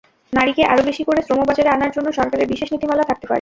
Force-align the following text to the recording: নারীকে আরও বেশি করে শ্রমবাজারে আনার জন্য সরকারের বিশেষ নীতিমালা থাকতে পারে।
নারীকে 0.33 0.63
আরও 0.63 0.81
বেশি 0.89 1.03
করে 1.03 1.21
শ্রমবাজারে 1.21 1.69
আনার 1.71 1.91
জন্য 1.95 2.07
সরকারের 2.11 2.51
বিশেষ 2.53 2.67
নীতিমালা 2.73 3.03
থাকতে 3.03 3.23
পারে। 3.23 3.29